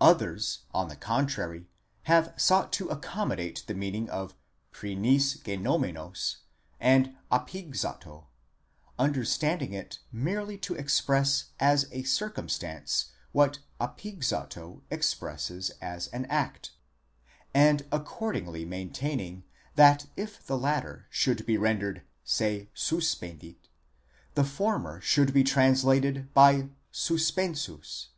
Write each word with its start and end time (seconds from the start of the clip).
Others 0.00 0.66
on 0.72 0.86
the 0.86 0.94
contrary 0.94 1.66
have 2.04 2.32
sought 2.36 2.72
to 2.74 2.88
accommodate 2.90 3.64
the 3.66 3.74
meaning 3.74 4.08
of 4.08 4.36
πρηνὴς 4.72 5.40
γενόμενος 5.42 6.36
to 6.80 7.14
ἀπήγξατο, 7.32 8.26
understanding 9.00 9.72
it 9.72 9.98
merely 10.12 10.56
to 10.58 10.76
express 10.76 11.46
as 11.58 11.88
a 11.90 12.04
circumstance 12.04 13.06
what 13.32 13.58
ἀπήγξατο 13.80 14.82
expresses 14.92 15.72
as 15.82 16.06
an 16.06 16.26
act: 16.26 16.70
and 17.52 17.84
accordingly 17.90 18.64
maintaining 18.64 19.42
that 19.74 20.06
if 20.16 20.46
the 20.46 20.56
latter 20.56 21.08
should 21.10 21.44
be 21.44 21.56
rendered 21.56 22.02
se 22.22 22.68
suspendit, 22.76 23.56
the 24.36 24.44
former 24.44 25.00
should 25.00 25.34
be 25.34 25.42
translated 25.42 26.32
by 26.32 26.68
suspensus. 26.92 28.10